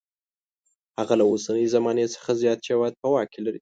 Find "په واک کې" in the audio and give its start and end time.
3.01-3.41